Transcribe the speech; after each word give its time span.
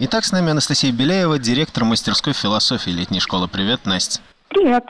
Итак, 0.00 0.24
с 0.24 0.30
нами 0.30 0.50
Анастасия 0.50 0.92
Беляева, 0.92 1.40
директор 1.40 1.82
мастерской 1.82 2.32
философии 2.32 2.90
летней 2.90 3.18
школы. 3.18 3.48
Привет, 3.48 3.80
Настя. 3.84 4.20
Привет. 4.48 4.84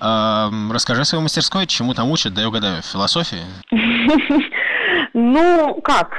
А, 0.00 0.50
расскажи 0.72 1.02
о 1.02 1.04
своей 1.04 1.22
мастерской, 1.22 1.64
чему 1.68 1.94
там 1.94 2.10
учат, 2.10 2.34
да 2.34 2.40
я 2.40 2.48
угадаю, 2.48 2.82
философии? 2.82 3.38
Ну, 5.14 5.80
как? 5.82 6.10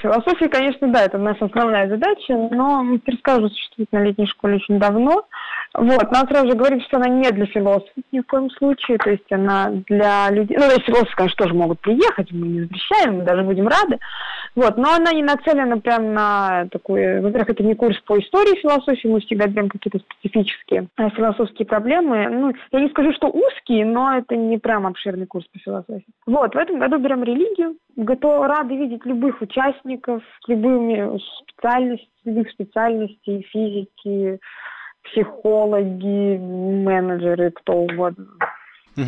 Философия, 0.00 0.48
конечно, 0.48 0.88
да, 0.88 1.02
это 1.02 1.18
наша 1.18 1.46
основная 1.46 1.88
задача, 1.88 2.34
но 2.50 2.82
мастерская 2.82 3.38
уже 3.38 3.48
существует 3.48 3.90
на 3.92 4.04
летней 4.04 4.26
школе 4.26 4.56
очень 4.56 4.78
давно. 4.78 5.24
Вот, 5.80 6.10
нам 6.10 6.26
сразу 6.28 6.48
же 6.48 6.54
говорит, 6.54 6.82
что 6.84 6.96
она 6.96 7.08
не 7.08 7.30
для 7.30 7.46
философов 7.46 7.92
ни 8.10 8.20
в 8.20 8.26
коем 8.26 8.50
случае, 8.50 8.98
то 8.98 9.10
есть 9.10 9.30
она 9.30 9.70
для 9.86 10.30
людей, 10.30 10.56
ну, 10.56 10.64
то 10.64 10.72
есть 10.72 10.84
философы, 10.84 11.16
конечно, 11.16 11.44
тоже 11.44 11.54
могут 11.54 11.80
приехать, 11.80 12.32
мы 12.32 12.48
не 12.48 12.60
запрещаем, 12.62 13.18
мы 13.18 13.24
даже 13.24 13.42
будем 13.42 13.68
рады, 13.68 13.98
вот, 14.56 14.76
но 14.76 14.94
она 14.94 15.12
не 15.12 15.22
нацелена 15.22 15.78
прям 15.78 16.14
на 16.14 16.66
такой, 16.72 17.20
во-первых, 17.20 17.50
это 17.50 17.62
не 17.62 17.74
курс 17.74 17.96
по 18.00 18.18
истории 18.18 18.60
философии, 18.60 19.06
мы 19.06 19.20
всегда 19.20 19.46
берем 19.46 19.68
какие-то 19.68 20.00
специфические 20.00 20.88
э, 20.96 21.10
философские 21.10 21.66
проблемы. 21.66 22.28
Ну, 22.28 22.52
я 22.72 22.80
не 22.80 22.88
скажу, 22.90 23.12
что 23.12 23.28
узкие, 23.28 23.84
но 23.84 24.18
это 24.18 24.36
не 24.36 24.58
прям 24.58 24.86
обширный 24.86 25.26
курс 25.26 25.46
по 25.52 25.58
философии. 25.58 26.06
Вот, 26.26 26.54
в 26.54 26.58
этом 26.58 26.78
году 26.78 26.98
берем 26.98 27.22
религию. 27.22 27.76
Готовы, 27.96 28.46
рады 28.46 28.76
видеть 28.76 29.04
любых 29.04 29.40
участников, 29.40 30.22
любыми 30.46 31.20
специальностями, 31.42 32.08
любых 32.24 32.50
специальностей, 32.50 33.46
физики, 33.50 34.40
психологи, 35.10 36.38
менеджеры, 36.38 37.50
кто 37.50 37.74
угодно. 37.74 38.26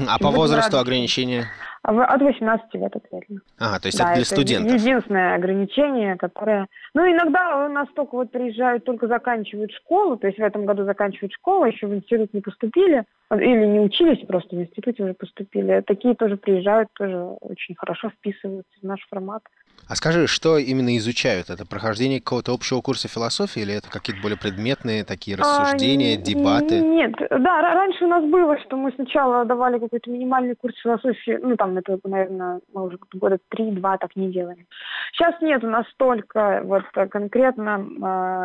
А 0.08 0.18
по 0.18 0.30
возрасту 0.30 0.78
ограничения? 0.78 1.46
От 1.82 2.20
18 2.20 2.74
лет 2.74 2.94
ответно. 2.94 3.40
Ага, 3.58 3.80
то 3.80 3.88
есть 3.88 3.98
да, 3.98 4.04
это 4.04 4.14
для 4.14 4.22
это 4.22 4.30
студентов. 4.30 4.80
единственное 4.80 5.34
ограничение, 5.34 6.16
которое... 6.16 6.66
Ну, 6.94 7.10
иногда 7.10 7.64
у 7.66 7.72
нас 7.72 7.88
только 7.96 8.16
вот 8.16 8.30
приезжают, 8.30 8.84
только 8.84 9.08
заканчивают 9.08 9.72
школу, 9.72 10.18
то 10.18 10.26
есть 10.26 10.38
в 10.38 10.42
этом 10.42 10.66
году 10.66 10.84
заканчивают 10.84 11.32
школу, 11.32 11.64
еще 11.64 11.86
в 11.86 11.94
институт 11.94 12.34
не 12.34 12.42
поступили, 12.42 13.04
или 13.34 13.64
не 13.64 13.80
учились, 13.80 14.24
просто 14.26 14.56
в 14.56 14.60
институте 14.60 15.04
уже 15.04 15.14
поступили. 15.14 15.82
Такие 15.86 16.14
тоже 16.14 16.36
приезжают, 16.36 16.90
тоже 16.92 17.16
очень 17.40 17.74
хорошо 17.74 18.10
вписываются 18.10 18.78
в 18.82 18.86
наш 18.86 19.00
формат. 19.08 19.42
А 19.90 19.96
скажи, 19.96 20.28
что 20.28 20.56
именно 20.56 20.96
изучают? 20.98 21.50
Это 21.50 21.66
прохождение 21.66 22.20
какого-то 22.20 22.54
общего 22.54 22.80
курса 22.80 23.08
философии 23.08 23.62
или 23.62 23.74
это 23.74 23.90
какие-то 23.90 24.22
более 24.22 24.38
предметные 24.38 25.02
такие 25.02 25.36
а, 25.36 25.40
рассуждения, 25.40 26.14
а, 26.14 26.16
дебаты? 26.16 26.78
Нет, 26.78 27.14
да, 27.18 27.60
раньше 27.60 28.04
у 28.04 28.08
нас 28.08 28.24
было, 28.24 28.56
что 28.60 28.76
мы 28.76 28.92
сначала 28.92 29.44
давали 29.44 29.80
какой-то 29.80 30.08
минимальный 30.08 30.54
курс 30.54 30.76
философии, 30.76 31.40
ну 31.42 31.56
там 31.56 31.76
это, 31.76 31.98
наверное, 32.04 32.60
мы 32.72 32.86
уже 32.86 32.98
года 33.14 33.38
три-два 33.48 33.98
так 33.98 34.14
не 34.14 34.30
делаем. 34.30 34.64
Сейчас 35.12 35.34
нет, 35.40 35.64
у 35.64 35.68
нас 35.68 35.86
только 35.96 36.60
вот 36.62 36.84
конкретно 37.10 37.84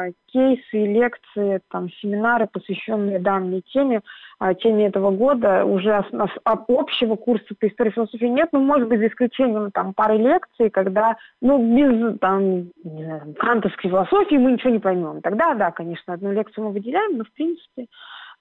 э, 0.08 0.14
кейсы, 0.26 0.86
лекции, 0.86 1.62
там 1.70 1.92
семинары, 2.02 2.48
посвященные 2.52 3.20
данной 3.20 3.62
теме, 3.62 4.02
э, 4.40 4.56
теме 4.56 4.88
этого 4.88 5.12
года. 5.12 5.64
Уже 5.64 6.04
общего 6.44 7.16
курса 7.16 7.54
по 7.60 7.68
истории 7.68 7.92
философии 7.92 8.26
нет, 8.26 8.50
но 8.52 8.60
может 8.60 8.88
быть 8.90 9.00
за 9.00 9.08
исключением 9.08 9.70
там 9.72 9.94
пары 9.94 10.18
лекций, 10.18 10.72
когда 10.72 11.18
ну, 11.42 11.76
без 11.76 12.20
там, 12.20 12.72
не 12.84 13.04
знаю, 13.04 13.36
кантовской 13.38 13.90
философии 13.90 14.36
мы 14.36 14.54
ничего 14.54 14.72
не 14.72 14.80
поймем. 14.80 15.22
Тогда, 15.22 15.54
да, 15.54 15.72
конечно, 15.72 16.14
одну 16.14 16.32
лекцию 16.32 16.66
мы 16.66 16.72
выделяем, 16.72 17.18
но, 17.18 17.24
в 17.24 17.32
принципе, 17.34 17.88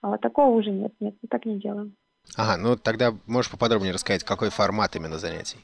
а, 0.02 0.18
такого 0.18 0.56
уже 0.56 0.70
нет, 0.70 0.92
нет, 1.00 1.14
мы 1.22 1.28
так 1.28 1.44
не 1.44 1.58
делаем. 1.58 1.94
Ага, 2.36 2.56
ну 2.56 2.76
тогда 2.76 3.12
можешь 3.26 3.50
поподробнее 3.50 3.92
рассказать, 3.92 4.24
какой 4.24 4.50
формат 4.50 4.96
именно 4.96 5.18
занятий? 5.18 5.58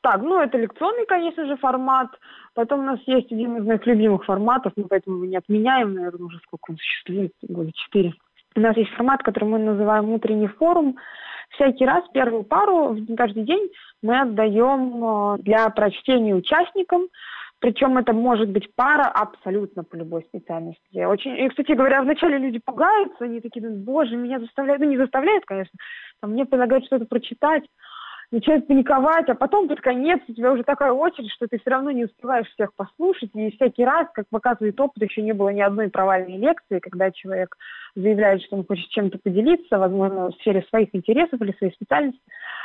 Так, 0.00 0.20
ну 0.22 0.40
это 0.40 0.58
лекционный, 0.58 1.06
конечно 1.06 1.46
же, 1.46 1.56
формат. 1.56 2.08
Потом 2.54 2.80
у 2.80 2.82
нас 2.82 3.00
есть 3.06 3.32
один 3.32 3.56
из 3.56 3.64
моих 3.64 3.86
любимых 3.86 4.24
форматов, 4.24 4.72
мы 4.76 4.84
поэтому 4.84 5.16
его 5.16 5.26
не 5.26 5.36
отменяем, 5.36 5.94
наверное, 5.94 6.26
уже 6.26 6.38
сколько 6.46 6.70
он 6.70 6.76
существует, 6.76 7.32
года 7.42 7.72
четыре. 7.72 8.14
У 8.56 8.60
нас 8.60 8.76
есть 8.76 8.90
формат, 8.92 9.22
который 9.22 9.44
мы 9.44 9.58
называем 9.58 10.10
утренний 10.10 10.48
форум 10.48 10.96
всякий 11.54 11.84
раз 11.84 12.04
первую 12.12 12.44
пару 12.44 12.96
каждый 13.16 13.44
день 13.44 13.70
мы 14.02 14.20
отдаем 14.20 15.04
э, 15.04 15.38
для 15.42 15.68
прочтения 15.70 16.34
участникам, 16.34 17.08
причем 17.60 17.96
это 17.96 18.12
может 18.12 18.50
быть 18.50 18.68
пара 18.74 19.04
абсолютно 19.04 19.84
по 19.84 19.96
любой 19.96 20.22
специальности. 20.24 21.04
Очень, 21.04 21.38
и, 21.38 21.48
кстати 21.48 21.72
говоря, 21.72 22.02
вначале 22.02 22.38
люди 22.38 22.60
пугаются, 22.64 23.24
они 23.24 23.40
такие, 23.40 23.66
боже, 23.70 24.16
меня 24.16 24.38
заставляют, 24.38 24.82
ну 24.82 24.90
не 24.90 24.98
заставляют, 24.98 25.44
конечно, 25.46 25.78
там, 26.20 26.32
мне 26.32 26.44
предлагают 26.44 26.84
что-то 26.84 27.06
прочитать, 27.06 27.64
начинают 28.34 28.66
паниковать, 28.66 29.28
а 29.28 29.34
потом 29.34 29.68
под 29.68 29.80
конец 29.80 30.20
у 30.28 30.32
тебя 30.32 30.52
уже 30.52 30.64
такая 30.64 30.92
очередь, 30.92 31.30
что 31.32 31.46
ты 31.46 31.58
все 31.58 31.70
равно 31.70 31.90
не 31.92 32.04
успеваешь 32.04 32.48
всех 32.48 32.74
послушать, 32.74 33.30
и 33.34 33.52
всякий 33.52 33.84
раз, 33.84 34.08
как 34.12 34.26
показывает 34.28 34.78
опыт, 34.80 35.02
еще 35.02 35.22
не 35.22 35.32
было 35.32 35.50
ни 35.50 35.60
одной 35.60 35.88
провальной 35.88 36.36
лекции, 36.36 36.80
когда 36.80 37.10
человек 37.10 37.56
заявляет, 37.94 38.42
что 38.42 38.56
он 38.56 38.66
хочет 38.66 38.88
чем-то 38.88 39.18
поделиться, 39.18 39.78
возможно, 39.78 40.28
в 40.28 40.34
сфере 40.40 40.64
своих 40.68 40.88
интересов 40.92 41.40
или 41.40 41.52
своей 41.52 41.72
специальности. 41.72 42.20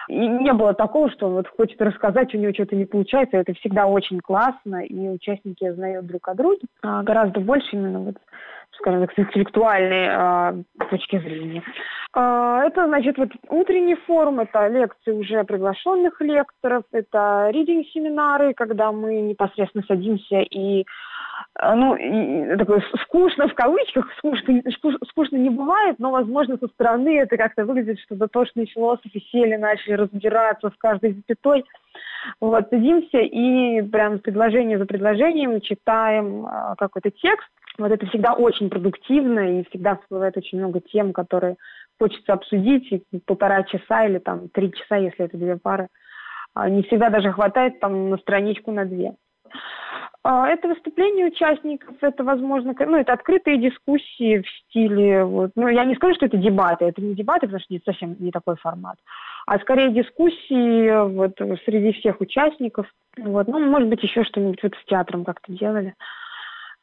И 0.07 0.17
не 0.17 0.53
было 0.53 0.73
такого, 0.73 1.11
что 1.11 1.27
он 1.27 1.33
вот 1.33 1.47
хочет 1.47 1.79
рассказать, 1.81 2.33
у 2.33 2.37
него 2.37 2.51
что-то 2.53 2.75
не 2.75 2.85
получается. 2.85 3.37
Это 3.37 3.53
всегда 3.53 3.85
очень 3.85 4.19
классно, 4.19 4.83
и 4.83 5.07
участники 5.07 5.69
знают 5.71 6.07
друг 6.07 6.27
о 6.27 6.33
друге 6.33 6.61
а, 6.81 7.03
гораздо 7.03 7.39
больше 7.41 7.67
именно 7.73 7.99
вот 7.99 8.15
скажем 8.79 9.01
так, 9.01 9.13
с 9.13 9.19
интеллектуальной 9.19 10.07
а, 10.09 10.55
точки 10.89 11.19
зрения. 11.19 11.63
А, 12.13 12.63
это, 12.63 12.87
значит, 12.87 13.17
вот 13.17 13.29
утренний 13.49 13.95
форум, 13.95 14.39
это 14.39 14.67
лекции 14.67 15.11
уже 15.11 15.43
приглашенных 15.43 16.19
лекторов, 16.21 16.83
это 16.91 17.49
ридинг-семинары, 17.51 18.53
когда 18.53 18.91
мы 18.91 19.21
непосредственно 19.21 19.83
садимся 19.87 20.39
и 20.39 20.85
а, 21.55 21.75
ну, 21.75 21.95
и, 21.95 22.57
такое 22.57 22.83
скучно 23.03 23.47
в 23.47 23.53
кавычках, 23.53 24.07
скучно, 24.17 24.61
скучно 25.09 25.37
не 25.37 25.49
бывает, 25.49 25.97
но, 25.99 26.11
возможно, 26.11 26.57
со 26.57 26.67
стороны 26.67 27.19
это 27.19 27.37
как-то 27.37 27.65
выглядит, 27.65 27.99
что 27.99 28.15
дотошные 28.15 28.65
философы 28.65 29.19
сели, 29.31 29.55
начали 29.55 29.93
разбираться 29.93 30.69
в 30.69 30.77
каждой 30.77 31.13
запятой. 31.13 31.63
Вот, 32.41 32.69
садимся 32.69 33.19
и 33.19 33.81
прям 33.83 34.19
предложение 34.19 34.77
за 34.77 34.85
предложением 34.85 35.61
читаем 35.61 36.45
какой-то 36.77 37.11
текст. 37.11 37.47
Вот 37.79 37.91
это 37.91 38.05
всегда 38.07 38.33
очень 38.33 38.69
продуктивно 38.69 39.59
и 39.59 39.69
всегда 39.69 39.95
всплывает 39.95 40.37
очень 40.37 40.57
много 40.57 40.81
тем, 40.81 41.13
которые 41.13 41.55
хочется 41.99 42.33
обсудить, 42.33 42.91
и 42.91 43.19
полтора 43.25 43.63
часа 43.63 44.05
или 44.05 44.19
там 44.19 44.49
три 44.49 44.71
часа, 44.73 44.97
если 44.97 45.25
это 45.25 45.37
две 45.37 45.57
пары. 45.57 45.87
А, 46.53 46.69
не 46.69 46.83
всегда 46.83 47.09
даже 47.09 47.31
хватает 47.31 47.79
там 47.79 48.09
на 48.09 48.17
страничку, 48.17 48.71
на 48.71 48.85
две. 48.85 49.15
А, 50.23 50.49
это 50.49 50.67
выступление 50.67 51.27
участников, 51.27 51.95
это, 52.01 52.23
возможно, 52.25 52.75
ну, 52.77 52.97
это 52.97 53.13
открытые 53.13 53.57
дискуссии 53.57 54.41
в 54.41 54.49
стиле, 54.49 55.23
вот, 55.23 55.51
ну, 55.55 55.69
я 55.69 55.85
не 55.85 55.95
скажу, 55.95 56.15
что 56.15 56.25
это 56.25 56.35
дебаты, 56.35 56.85
это 56.85 57.01
не 57.01 57.15
дебаты, 57.15 57.47
потому 57.47 57.61
что 57.61 57.73
это 57.73 57.85
совсем 57.85 58.17
не 58.19 58.31
такой 58.31 58.57
формат, 58.57 58.97
а 59.47 59.57
скорее 59.59 59.91
дискуссии 59.91 61.07
вот, 61.07 61.37
среди 61.63 61.93
всех 61.93 62.19
участников, 62.19 62.85
вот, 63.17 63.47
ну, 63.47 63.59
может 63.59 63.87
быть, 63.87 64.03
еще 64.03 64.25
что-нибудь 64.25 64.61
вот 64.61 64.73
с 64.75 64.85
театром 64.85 65.23
как-то 65.23 65.53
делали 65.53 65.95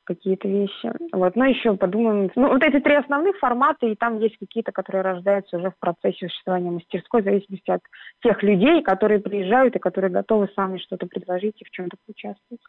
какие-то 0.06 0.48
вещи. 0.48 0.92
Вот. 1.12 1.36
Но 1.36 1.44
еще 1.44 1.76
подумаем. 1.76 2.30
Ну, 2.34 2.48
вот 2.48 2.62
эти 2.62 2.80
три 2.80 2.94
основных 2.94 3.36
формата, 3.38 3.86
и 3.86 3.94
там 3.94 4.18
есть 4.20 4.38
какие-то, 4.38 4.72
которые 4.72 5.02
рождаются 5.02 5.58
уже 5.58 5.70
в 5.70 5.78
процессе 5.78 6.28
существования 6.28 6.70
мастерской, 6.70 7.20
в 7.20 7.24
зависимости 7.24 7.70
от 7.70 7.82
тех 8.22 8.42
людей, 8.42 8.82
которые 8.82 9.20
приезжают 9.20 9.76
и 9.76 9.80
которые 9.80 10.10
готовы 10.10 10.48
сами 10.54 10.78
что-то 10.78 11.06
предложить 11.06 11.60
и 11.60 11.64
в 11.64 11.70
чем-то 11.70 11.96
поучаствовать. 12.06 12.60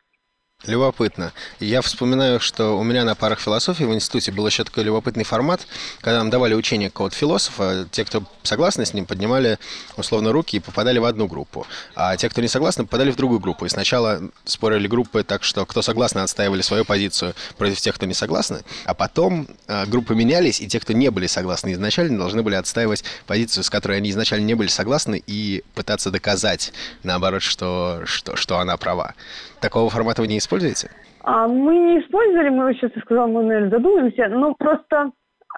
Любопытно. 0.66 1.34
Я 1.60 1.82
вспоминаю, 1.82 2.40
что 2.40 2.78
у 2.78 2.84
меня 2.84 3.06
на 3.06 3.14
парах 3.14 3.40
философии 3.40 3.84
в 3.84 3.94
институте 3.94 4.32
был 4.32 4.48
еще 4.48 4.64
такой 4.64 4.84
любопытный 4.84 5.24
формат, 5.24 5.68
когда 6.02 6.18
нам 6.18 6.32
давали 6.32 6.56
учение 6.56 6.90
какого-то 6.90 7.16
философа, 7.16 7.88
те, 7.92 8.04
кто 8.04 8.24
согласны 8.42 8.84
с 8.84 8.92
ним, 8.92 9.06
поднимали 9.06 9.60
условно 9.98 10.32
руки 10.32 10.58
и 10.58 10.60
попадали 10.60 10.98
в 10.98 11.06
одну 11.06 11.28
группу, 11.28 11.68
а 11.96 12.18
те, 12.18 12.28
кто 12.28 12.42
не 12.42 12.48
согласны, 12.48 12.86
попадали 12.86 13.12
в 13.12 13.16
другую 13.16 13.40
группу. 13.40 13.66
И 13.66 13.70
сначала 13.70 14.20
спорили 14.46 14.88
группы 14.88 15.24
так, 15.24 15.44
что 15.44 15.64
кто 15.66 15.84
согласны, 15.84 16.20
отстаивали 16.20 16.62
свою 16.64 16.86
позицию 16.86 17.36
против 17.58 17.80
тех, 17.80 17.94
кто 17.94 18.08
не 18.08 18.16
согласны, 18.16 18.64
а 18.86 18.96
потом 18.96 19.48
э, 19.68 19.86
группы 19.86 20.16
менялись, 20.16 20.60
и 20.60 20.68
те, 20.68 20.80
кто 20.80 20.92
не 20.92 21.12
были 21.12 21.28
согласны 21.28 21.74
изначально, 21.74 22.18
должны 22.18 22.42
были 22.42 22.56
отстаивать 22.56 23.04
позицию, 23.28 23.64
с 23.64 23.70
которой 23.70 23.98
они 23.98 24.10
изначально 24.10 24.46
не 24.46 24.56
были 24.56 24.70
согласны, 24.70 25.22
и 25.28 25.64
пытаться 25.76 26.10
доказать, 26.10 26.74
наоборот, 27.04 27.44
что, 27.44 28.02
что, 28.06 28.36
что 28.36 28.58
она 28.58 28.76
права. 28.76 29.14
Такого 29.60 29.90
формата 29.90 30.22
вы 30.22 30.28
не 30.28 30.38
используете? 30.48 30.90
А, 31.24 31.48
мы 31.48 31.76
не 31.76 32.00
использовали, 32.00 32.50
мы 32.50 32.74
сейчас 32.74 32.92
я 32.96 33.02
сказала, 33.02 33.28
мы, 33.28 33.44
наверное, 33.44 33.70
задумаемся, 33.70 34.28
но 34.30 34.54
просто 34.54 35.12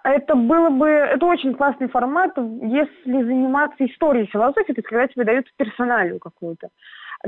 это 0.04 0.36
было 0.36 0.70
бы, 0.70 0.88
это 0.88 1.26
очень 1.26 1.54
классный 1.54 1.90
формат, 1.90 2.32
если 2.38 3.24
заниматься 3.24 3.86
историей 3.86 4.28
философии, 4.28 4.74
то 4.74 4.80
есть 4.80 4.88
когда 4.88 5.08
тебе 5.08 5.26
дают 5.26 5.46
персоналию 5.58 6.20
какую-то. 6.20 6.70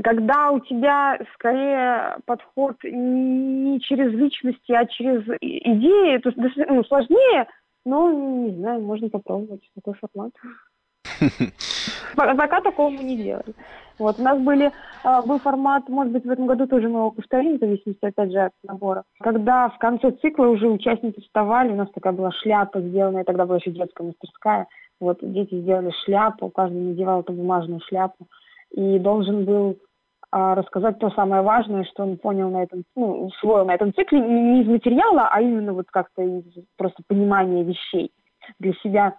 Когда 0.02 0.50
у 0.50 0.60
тебя 0.60 1.18
скорее 1.34 2.16
подход 2.24 2.76
не 2.82 3.78
через 3.80 4.12
личности, 4.12 4.72
а 4.72 4.86
через 4.86 5.22
идеи, 5.40 6.18
то 6.18 6.30
есть 6.30 6.56
ну, 6.68 6.82
сложнее, 6.84 7.46
но, 7.84 8.10
не 8.10 8.56
знаю, 8.56 8.80
можно 8.80 9.10
попробовать 9.10 9.68
такой 9.74 9.94
формат. 9.94 10.32
Пока 12.16 12.60
такого 12.60 12.88
мы 12.88 13.02
не 13.02 13.16
делали. 13.16 13.54
Вот, 14.02 14.18
у 14.18 14.22
нас 14.22 14.36
были, 14.40 14.72
а, 15.04 15.22
был 15.22 15.38
формат, 15.38 15.88
может 15.88 16.12
быть, 16.12 16.24
в 16.24 16.30
этом 16.30 16.46
году 16.46 16.66
тоже 16.66 16.88
мы 16.88 16.98
его 16.98 17.12
повторим, 17.12 17.56
в 17.56 17.60
зависимости, 17.60 18.04
опять 18.04 18.32
же, 18.32 18.38
от 18.40 18.52
набора. 18.64 19.04
Когда 19.20 19.68
в 19.68 19.78
конце 19.78 20.10
цикла 20.10 20.46
уже 20.46 20.66
участники 20.68 21.20
вставали, 21.20 21.70
у 21.70 21.76
нас 21.76 21.88
такая 21.94 22.12
была 22.12 22.32
шляпа 22.32 22.80
сделанная, 22.80 23.22
тогда 23.22 23.46
была 23.46 23.58
еще 23.58 23.70
детская 23.70 24.02
мастерская, 24.02 24.66
вот, 25.00 25.18
дети 25.22 25.60
сделали 25.60 25.92
шляпу, 26.04 26.50
каждый 26.50 26.80
надевал 26.80 27.20
эту 27.20 27.32
бумажную 27.32 27.80
шляпу, 27.86 28.26
и 28.72 28.98
должен 28.98 29.44
был 29.44 29.78
а, 30.32 30.56
рассказать 30.56 30.98
то 30.98 31.10
самое 31.10 31.42
важное, 31.42 31.84
что 31.84 32.02
он 32.02 32.16
понял 32.16 32.50
на 32.50 32.64
этом, 32.64 32.82
ну, 32.96 33.26
усвоил 33.26 33.64
на 33.66 33.74
этом 33.76 33.94
цикле, 33.94 34.18
не 34.18 34.62
из 34.62 34.66
материала, 34.66 35.28
а 35.30 35.40
именно 35.40 35.74
вот 35.74 35.86
как-то 35.92 36.22
из 36.22 36.42
просто 36.76 37.04
понимания 37.06 37.62
вещей 37.62 38.10
для 38.58 38.72
себя. 38.82 39.16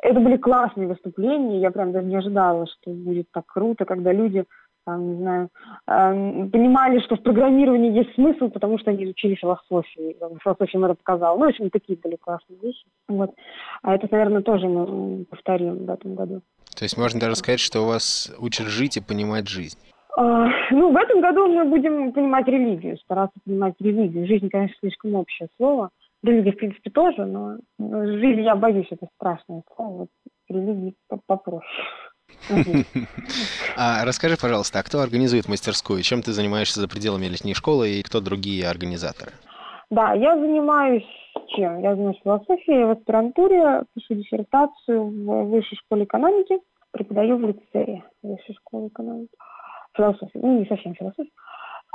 Это 0.00 0.20
были 0.20 0.36
классные 0.36 0.88
выступления, 0.88 1.60
я 1.60 1.70
прям 1.70 1.92
даже 1.92 2.06
не 2.06 2.16
ожидала, 2.16 2.66
что 2.66 2.90
будет 2.90 3.30
так 3.32 3.46
круто, 3.46 3.84
когда 3.84 4.12
люди 4.12 4.44
там, 4.86 5.10
не 5.10 5.16
знаю, 5.16 5.48
э, 5.88 6.48
понимали, 6.48 7.00
что 7.00 7.16
в 7.16 7.22
программировании 7.22 7.92
есть 7.92 8.14
смысл, 8.14 8.48
потому 8.48 8.78
что 8.78 8.92
они 8.92 9.04
изучили 9.04 9.34
философию, 9.34 10.14
философия 10.42 10.78
им 10.78 10.84
это 10.84 10.94
показала. 10.94 11.36
Ну, 11.36 11.46
в 11.46 11.48
общем, 11.48 11.70
такие 11.70 11.98
были 11.98 12.14
классные 12.14 12.58
вещи. 12.60 12.84
Вот. 13.08 13.34
А 13.82 13.94
это, 13.96 14.06
наверное, 14.10 14.42
тоже 14.42 14.68
мы 14.68 15.24
повторим 15.24 15.86
в 15.86 15.90
этом 15.90 16.14
году. 16.14 16.40
То 16.78 16.84
есть 16.84 16.96
можно 16.96 17.18
даже 17.18 17.34
сказать, 17.34 17.58
что 17.58 17.80
у 17.80 17.86
вас 17.86 18.32
учат 18.38 18.66
жить 18.66 18.96
и 18.96 19.00
понимать 19.00 19.48
жизнь? 19.48 19.78
А, 20.16 20.46
ну, 20.70 20.92
в 20.92 20.96
этом 20.96 21.20
году 21.20 21.46
мы 21.48 21.64
будем 21.64 22.12
понимать 22.12 22.46
религию, 22.46 22.96
стараться 22.98 23.38
понимать 23.44 23.74
религию. 23.80 24.26
Жизнь, 24.26 24.48
конечно, 24.48 24.76
слишком 24.80 25.14
общее 25.14 25.48
слово. 25.56 25.90
Религия, 26.26 26.52
в 26.52 26.56
принципе, 26.56 26.90
тоже, 26.90 27.24
но 27.24 27.56
жизнь, 27.78 28.42
я 28.42 28.56
боюсь, 28.56 28.88
это 28.90 29.06
страшное 29.14 29.62
слово. 29.74 29.98
Вот 29.98 30.08
религии 30.48 30.94
попроще. 31.26 31.62
А 33.76 34.04
расскажи, 34.04 34.36
пожалуйста, 34.40 34.80
а 34.80 34.82
кто 34.82 35.00
организует 35.00 35.48
мастерскую? 35.48 36.02
Чем 36.02 36.22
ты 36.22 36.32
занимаешься 36.32 36.80
за 36.80 36.88
пределами 36.88 37.26
летней 37.26 37.54
школы 37.54 37.88
и 37.88 38.02
кто 38.02 38.20
другие 38.20 38.68
организаторы? 38.68 39.32
Да, 39.90 40.12
я 40.14 40.36
занимаюсь 40.36 41.06
чем? 41.48 41.80
Я 41.80 41.94
занимаюсь 41.94 42.20
философией 42.22 42.84
в 42.84 42.90
аспирантуре, 42.90 43.84
пишу 43.94 44.14
диссертацию 44.14 45.04
в 45.04 45.50
Высшей 45.50 45.78
школе 45.78 46.04
экономики, 46.04 46.58
преподаю 46.90 47.36
в 47.36 47.42
лицее 47.42 48.02
Высшей 48.22 48.54
школы 48.56 48.88
экономики. 48.88 49.32
Философию, 49.96 50.42
ну 50.44 50.58
не 50.60 50.66
совсем 50.66 50.94
философию. 50.94 51.32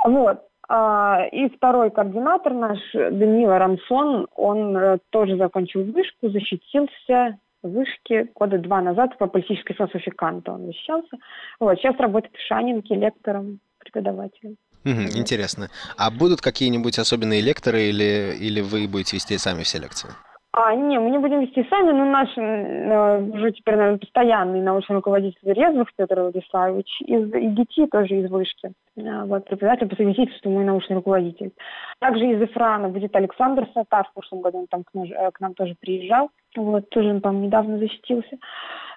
Вот. 0.04 0.42
А, 0.68 1.26
и 1.30 1.48
второй 1.50 1.90
координатор 1.90 2.54
наш, 2.54 2.78
Данила 2.94 3.58
Рамсон, 3.58 4.26
он 4.34 4.76
э, 4.76 4.98
тоже 5.10 5.36
закончил 5.36 5.84
вышку, 5.84 6.30
защитился 6.30 7.38
в 7.62 7.68
вышке 7.70 8.28
года 8.34 8.58
два 8.58 8.80
назад 8.80 9.16
по 9.18 9.26
политической 9.26 9.74
философии 9.74 10.10
Канта 10.10 10.52
он 10.52 10.66
защищался. 10.66 11.16
Вот, 11.60 11.76
сейчас 11.78 11.96
работает 11.98 12.34
в 12.34 12.46
Шанинке 12.46 12.94
лектором, 12.94 13.60
преподавателем. 13.78 14.56
Угу, 14.84 15.18
интересно. 15.18 15.68
А 15.96 16.10
будут 16.10 16.40
какие-нибудь 16.40 16.98
особенные 16.98 17.40
лекторы 17.40 17.82
или, 17.82 18.34
или 18.38 18.60
вы 18.60 18.88
будете 18.88 19.16
вести 19.16 19.38
сами 19.38 19.62
все 19.62 19.78
лекции? 19.78 20.08
А, 20.54 20.74
не, 20.74 20.98
мы 20.98 21.08
не 21.10 21.18
будем 21.18 21.40
вести 21.40 21.66
сами, 21.70 21.92
но 21.92 22.04
наш 22.04 22.28
э, 22.36 23.22
уже 23.32 23.52
теперь, 23.52 23.76
наверное, 23.76 23.98
постоянный 23.98 24.60
научный 24.60 24.96
руководитель 24.96 25.50
Резвых 25.50 25.88
Петр 25.96 26.20
Владиславович 26.20 27.00
из 27.00 27.32
ИГИТИ, 27.32 27.86
тоже 27.86 28.16
из 28.16 28.30
Вышки. 28.30 28.72
Э, 28.96 29.24
вот, 29.24 29.46
преподаватель 29.46 29.88
по 29.88 29.96
совместительству 29.96 30.50
мой 30.50 30.64
научный 30.64 30.96
руководитель. 30.96 31.52
Также 32.00 32.26
из 32.26 32.42
ИФРАНа 32.42 32.90
будет 32.90 33.16
Александр 33.16 33.66
Сатар, 33.72 34.04
в 34.04 34.12
прошлом 34.12 34.42
году 34.42 34.58
он 34.58 34.66
там 34.66 34.84
к, 34.84 34.92
наш, 34.92 35.10
э, 35.10 35.30
к 35.30 35.40
нам 35.40 35.54
тоже 35.54 35.74
приезжал. 35.80 36.28
Вот, 36.54 36.90
тоже 36.90 37.08
он, 37.08 37.22
по 37.22 37.28
недавно 37.28 37.78
защитился. 37.78 38.36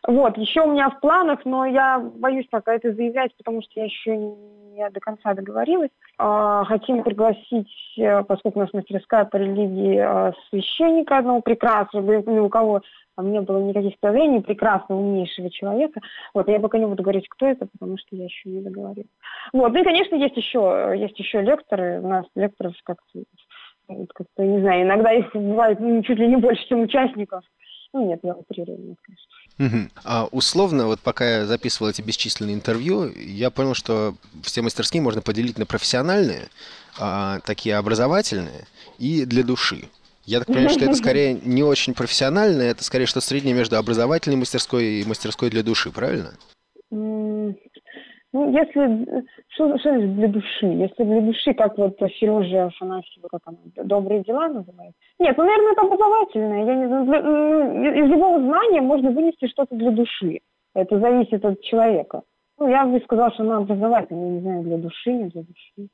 Вот, 0.06 0.38
еще 0.38 0.64
у 0.64 0.74
меня 0.74 0.90
в 0.90 1.00
планах, 1.00 1.46
но 1.46 1.66
я 1.66 2.00
боюсь 2.00 2.48
пока 2.52 2.76
это 2.76 2.92
заявлять, 2.92 3.32
потому 3.38 3.62
что 3.62 3.72
я 3.80 3.86
еще 3.86 4.36
не 4.76 4.90
до 4.90 5.00
конца 5.00 5.34
договорилась. 5.34 5.92
А, 6.18 6.64
хотим 6.66 7.04
пригласить, 7.04 7.70
э, 7.98 8.24
поскольку 8.24 8.60
у 8.60 8.62
нас 8.64 8.74
мастерская 8.74 9.26
по 9.26 9.38
религии, 9.38 9.98
э, 9.98 10.34
священника 10.50 11.18
одного 11.18 11.42
прекрасного, 11.42 12.22
ни 12.22 12.40
у 12.40 12.50
кого 12.50 12.82
там 13.16 13.32
не 13.32 13.42
было 13.42 13.60
никаких 13.60 13.98
подозрений, 14.00 14.42
прекрасного, 14.42 15.00
умнейшего 15.00 15.50
человека. 15.50 16.02
Вот, 16.34 16.48
я 16.50 16.60
пока 16.60 16.78
не 16.78 16.86
буду 16.86 17.02
говорить, 17.02 17.30
кто 17.30 17.48
это, 17.48 17.66
потому 17.66 17.98
что 17.98 18.16
я 18.16 18.26
еще 18.26 18.50
не 18.50 18.62
договорилась. 18.62 19.10
Вот, 19.54 19.72
ну 19.72 19.80
и, 19.80 19.84
конечно, 19.84 20.16
есть 20.16 20.36
еще, 20.36 20.94
есть 20.98 21.18
еще 21.18 21.42
лекторы. 21.42 22.02
У 22.02 22.08
нас 22.08 22.26
лекторов 22.36 22.74
как-то, 22.84 23.24
как-то 23.88 24.44
не 24.44 24.60
знаю, 24.60 24.84
иногда 24.84 25.14
их 25.14 25.34
бывает 25.34 25.80
ну, 25.80 26.04
чуть 26.04 26.20
ли 26.20 26.28
не 26.28 26.36
больше, 26.36 26.68
чем 26.68 26.82
участников. 26.82 27.44
Ну, 27.94 28.10
нет, 28.10 28.20
я 28.24 28.34
утрирую, 28.34 28.98
конечно. 29.02 29.32
Угу. 29.58 29.90
А 30.04 30.26
условно, 30.32 30.88
вот 30.88 31.00
пока 31.00 31.40
я 31.40 31.46
записывал 31.46 31.90
эти 31.90 32.02
бесчисленные 32.02 32.56
интервью, 32.56 33.12
я 33.16 33.50
понял, 33.50 33.74
что 33.74 34.16
все 34.44 34.62
мастерские 34.62 35.02
можно 35.02 35.22
поделить 35.22 35.58
на 35.58 35.66
профессиональные, 35.66 36.50
а, 37.00 37.40
такие 37.42 37.78
образовательные 37.78 38.68
и 39.00 39.26
для 39.26 39.44
души. 39.44 39.90
Я 40.26 40.40
так 40.40 40.48
понимаю, 40.48 40.70
что 40.72 40.86
это 40.86 40.96
скорее 40.96 41.34
не 41.34 41.64
очень 41.64 41.94
профессиональное, 41.94 42.72
это 42.72 42.84
скорее 42.84 43.06
что 43.06 43.22
среднее 43.22 43.54
между 43.54 43.78
образовательной 43.78 44.38
мастерской 44.38 45.02
и 45.02 45.06
мастерской 45.06 45.50
для 45.50 45.64
души, 45.64 45.92
правильно? 45.92 46.34
Ну, 48.36 48.52
если... 48.52 49.24
Что, 49.48 49.78
что 49.78 49.98
для 49.98 50.28
души? 50.28 50.66
Если 50.66 51.04
для 51.06 51.22
души, 51.22 51.54
как 51.54 51.78
вот 51.78 51.98
Сережа 52.20 52.66
Афанасьева, 52.66 53.30
как 53.32 53.44
она, 53.46 53.58
«Добрые 53.86 54.24
дела» 54.24 54.50
называется? 54.50 55.00
Нет, 55.20 55.38
ну, 55.38 55.46
наверное, 55.46 55.72
это 55.72 55.82
образовательное. 55.84 56.66
Я 56.66 56.76
не 56.76 56.88
знаю, 56.88 58.06
из 58.06 58.10
любого 58.12 58.42
знания 58.42 58.82
можно 58.82 59.12
вынести 59.12 59.48
что-то 59.48 59.74
для 59.76 59.90
души. 59.92 60.42
Это 60.74 61.00
зависит 61.00 61.46
от 61.46 61.62
человека. 61.62 62.24
Ну, 62.60 62.68
я 62.68 62.86
бы 62.86 63.00
сказала, 63.06 63.32
что 63.32 63.44
она 63.44 63.60
образовательная, 63.60 64.32
не 64.32 64.42
знаю, 64.42 64.64
для 64.64 64.78
души, 64.80 65.14
не 65.14 65.30
для 65.30 65.44
души. 65.44 65.90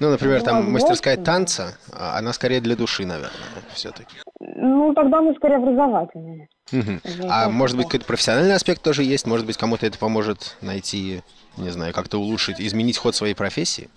Ну, 0.00 0.10
например, 0.10 0.42
там 0.42 0.64
ну, 0.64 0.70
мастерская 0.72 1.16
танца, 1.16 1.78
а 1.92 2.18
она 2.18 2.32
скорее 2.32 2.60
для 2.60 2.76
души, 2.76 3.04
наверное, 3.04 3.30
все-таки. 3.72 4.16
Ну, 4.40 4.94
тогда 4.94 5.20
мы 5.20 5.34
скорее 5.34 5.56
образовательные. 5.56 6.48
Угу. 6.72 7.28
А 7.28 7.48
может 7.48 7.76
быть, 7.76 7.86
какой-то 7.86 8.06
профессиональный 8.06 8.54
аспект 8.54 8.82
тоже 8.82 9.02
есть? 9.02 9.26
Может 9.26 9.46
быть, 9.46 9.56
кому-то 9.56 9.86
это 9.86 9.98
поможет 9.98 10.56
найти 10.60 11.22
не 11.58 11.70
знаю, 11.70 11.92
как-то 11.92 12.18
улучшить, 12.18 12.60
изменить 12.60 12.98
ход 12.98 13.14
своей 13.14 13.34
профессии? 13.34 13.88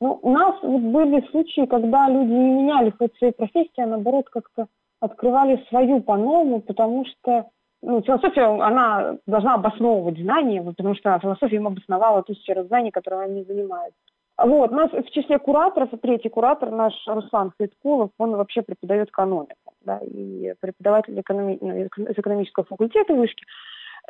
Ну, 0.00 0.18
у 0.22 0.30
нас 0.30 0.54
вот 0.62 0.82
были 0.82 1.26
случаи, 1.30 1.66
когда 1.66 2.08
люди 2.08 2.30
не 2.30 2.62
меняли 2.62 2.90
ход 2.90 3.12
своей 3.16 3.32
профессии, 3.32 3.80
а 3.80 3.86
наоборот 3.86 4.28
как-то 4.30 4.66
открывали 5.00 5.64
свою 5.68 6.00
по-новому, 6.00 6.60
потому 6.60 7.04
что 7.06 7.48
ну, 7.82 8.02
философия, 8.02 8.44
она 8.62 9.18
должна 9.26 9.54
обосновывать 9.54 10.18
знания, 10.18 10.62
потому 10.62 10.94
что 10.94 11.18
философия 11.20 11.56
им 11.56 11.66
обосновала 11.66 12.22
ту 12.22 12.34
сферу 12.34 12.64
знаний, 12.64 12.90
которой 12.90 13.26
они 13.26 13.44
занимаются. 13.44 13.98
Вот, 14.36 14.72
нас 14.72 14.90
в 14.90 15.10
числе 15.10 15.38
кураторов, 15.38 15.90
третий 16.02 16.28
куратор 16.28 16.70
наш 16.70 16.92
Руслан 17.06 17.52
Хайткулов, 17.56 18.10
он 18.18 18.32
вообще 18.32 18.62
преподает 18.62 19.08
экономику, 19.08 19.74
да, 19.82 19.98
и 19.98 20.54
преподаватель 20.60 21.18
экономи... 21.20 21.58
Ну, 21.60 21.84
из 21.84 22.18
экономического 22.18 22.64
факультета 22.64 23.14
вышки, 23.14 23.44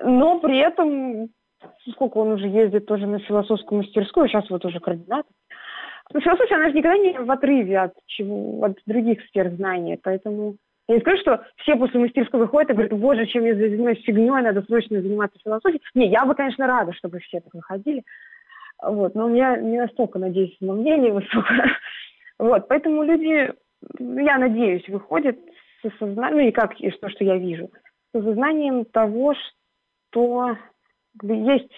но 0.03 0.41
при 0.41 0.59
этом 0.59 1.29
сколько 1.93 2.19
он 2.19 2.33
уже 2.33 2.49
ездит 2.49 2.87
тоже 2.87 3.07
на 3.07 3.19
философскую 3.19 3.83
мастерскую, 3.83 4.29
сейчас 4.29 4.49
вот 4.49 4.65
уже 4.65 4.81
координатор. 4.81 5.31
Но 6.13 6.21
философия, 6.21 6.57
она 6.57 6.69
же 6.71 6.77
никогда 6.77 6.99
не 6.99 7.19
в 7.19 7.31
отрыве 7.31 7.79
от, 7.79 7.95
чего, 8.07 8.65
от 8.65 8.79
других 8.87 9.23
сфер 9.29 9.51
знаний, 9.51 9.99
поэтому 10.03 10.57
я 10.89 10.97
не 10.97 11.01
скажу, 11.01 11.17
что 11.19 11.45
все 11.57 11.77
после 11.77 12.01
мастерской 12.01 12.41
выходят 12.41 12.71
и 12.71 12.73
говорят, 12.75 12.93
боже, 12.93 13.27
чем 13.27 13.45
я 13.45 13.55
занимаюсь 13.55 14.03
фигней, 14.05 14.29
надо 14.29 14.63
срочно 14.63 15.01
заниматься 15.01 15.39
философией. 15.43 15.81
Не, 15.95 16.09
я 16.09 16.27
бы, 16.27 16.35
конечно, 16.35 16.67
рада, 16.67 16.93
чтобы 16.93 17.21
все 17.21 17.41
так 17.41 17.55
выходили. 17.55 18.03
Вот, 18.83 19.15
но 19.15 19.27
у 19.27 19.29
меня 19.29 19.57
не 19.57 19.79
настолько, 19.79 20.19
надеюсь, 20.19 20.57
мнение 20.61 21.13
высокое. 21.13 21.71
Вот, 22.37 22.67
поэтому 22.67 23.05
люди, 23.05 23.55
я 24.01 24.39
надеюсь, 24.39 24.89
выходят 24.89 25.39
с 25.81 25.85
осознанием, 25.85 26.37
ну 26.37 26.49
и 26.49 26.51
как, 26.51 26.81
и 26.81 26.91
то, 26.91 27.09
что 27.09 27.23
я 27.23 27.37
вижу, 27.37 27.71
с 28.13 28.19
осознанием 28.19 28.85
того, 28.87 29.35
что 30.11 30.57
есть, 31.23 31.71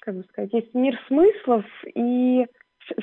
как 0.00 0.14
бы 0.14 0.22
сказать, 0.22 0.52
есть 0.52 0.72
мир 0.72 0.96
смыслов, 1.08 1.64
и 1.96 2.46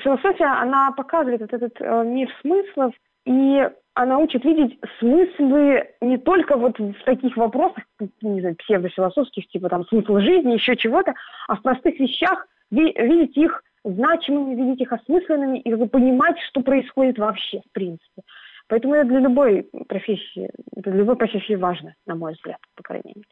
философия, 0.00 0.46
она 0.46 0.90
показывает 0.92 1.42
вот 1.42 1.52
этот 1.52 1.78
э, 1.80 2.04
мир 2.04 2.30
смыслов, 2.40 2.94
и 3.26 3.68
она 3.94 4.18
учит 4.18 4.44
видеть 4.44 4.78
смыслы 4.98 5.90
не 6.00 6.16
только 6.16 6.56
вот 6.56 6.78
в 6.78 7.04
таких 7.04 7.36
вопросах, 7.36 7.84
не 8.22 8.40
знаю, 8.40 8.56
псевдофилософских, 8.56 9.48
типа 9.48 9.68
там 9.68 9.84
смысл 9.86 10.18
жизни, 10.18 10.54
еще 10.54 10.76
чего-то, 10.76 11.14
а 11.46 11.56
в 11.56 11.62
простых 11.62 11.98
вещах 12.00 12.46
видеть 12.72 13.36
их 13.36 13.62
значимыми, 13.84 14.54
видеть 14.54 14.82
их 14.82 14.92
осмысленными 14.92 15.58
и 15.58 15.86
понимать, 15.86 16.36
что 16.48 16.60
происходит 16.62 17.18
вообще, 17.18 17.60
в 17.60 17.72
принципе. 17.72 18.22
Поэтому 18.68 18.94
это 18.94 19.08
для 19.08 19.18
любой 19.20 19.68
профессии, 19.88 20.50
для 20.76 20.92
любой 20.92 21.16
профессии 21.16 21.54
важно, 21.54 21.94
на 22.06 22.14
мой 22.14 22.32
взгляд, 22.32 22.58
по 22.74 22.82
крайней 22.82 23.12
мере. 23.14 23.28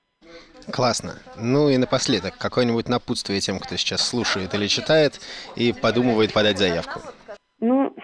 Классно. 0.71 1.15
Ну 1.37 1.71
и 1.71 1.79
напоследок, 1.79 2.37
какое-нибудь 2.37 2.89
напутствие 2.89 3.41
тем, 3.41 3.59
кто 3.59 3.77
сейчас 3.77 4.07
слушает 4.07 4.53
или 4.55 4.67
читает 4.67 5.21
и 5.57 5.73
подумывает 5.73 6.35
подать 6.35 6.59
заявку? 6.59 7.01
Ну, 7.61 7.95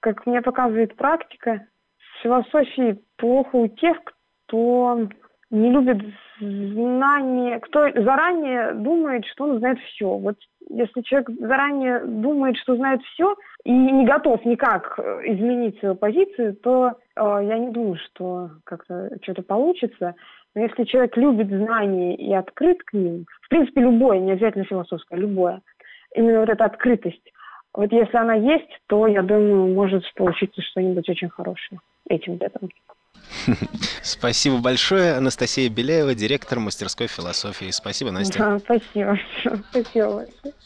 как 0.00 0.26
мне 0.26 0.40
показывает 0.40 0.96
практика, 0.96 1.66
в 1.98 2.22
философии 2.22 2.98
плохо 3.16 3.56
у 3.56 3.68
тех, 3.68 3.98
кто 4.46 5.08
не 5.50 5.70
любит 5.70 6.02
знание, 6.40 7.60
кто 7.60 7.90
заранее 7.92 8.74
думает, 8.74 9.24
что 9.26 9.44
он 9.44 9.58
знает 9.58 9.78
все. 9.80 10.16
Вот 10.16 10.36
если 10.68 11.02
человек 11.02 11.30
заранее 11.38 12.00
думает, 12.04 12.56
что 12.56 12.76
знает 12.76 13.00
все, 13.02 13.36
и 13.64 13.70
не 13.72 14.04
готов 14.04 14.44
никак 14.44 14.98
э, 14.98 15.20
изменить 15.26 15.78
свою 15.78 15.94
позицию, 15.94 16.56
то 16.56 16.88
э, 16.88 16.94
я 17.16 17.58
не 17.58 17.70
думаю, 17.70 17.96
что 18.06 18.50
как-то 18.64 19.10
что-то 19.22 19.42
получится. 19.42 20.14
Но 20.54 20.62
если 20.62 20.84
человек 20.84 21.16
любит 21.16 21.48
знания 21.48 22.16
и 22.16 22.32
открыт 22.32 22.82
к 22.82 22.92
ним, 22.92 23.26
в 23.42 23.48
принципе, 23.48 23.82
любое, 23.82 24.18
не 24.18 24.32
обязательно 24.32 24.64
философское, 24.64 25.16
любое, 25.16 25.60
именно 26.14 26.40
вот 26.40 26.48
эта 26.48 26.64
открытость, 26.64 27.32
вот 27.72 27.92
если 27.92 28.16
она 28.16 28.34
есть, 28.34 28.80
то, 28.88 29.06
я 29.06 29.22
думаю, 29.22 29.74
может 29.74 30.02
получиться 30.14 30.62
что-нибудь 30.62 31.08
очень 31.08 31.28
хорошее 31.28 31.78
этим 32.08 32.38
летом. 32.38 32.70
Спасибо 34.02 34.58
большое. 34.58 35.14
Анастасия 35.14 35.68
Беляева, 35.68 36.14
директор 36.14 36.58
мастерской 36.58 37.06
философии. 37.06 37.70
Спасибо, 37.70 38.10
Настя. 38.10 38.38
Да, 38.38 38.58
спасибо. 38.58 39.18
Спасибо. 39.70 40.26